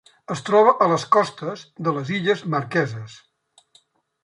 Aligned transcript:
Es 0.35 0.39
troba 0.45 0.71
a 0.85 0.87
les 0.91 1.05
costes 1.17 1.67
de 1.89 1.95
les 1.99 2.11
Illes 2.21 2.43
Marqueses. 2.55 3.21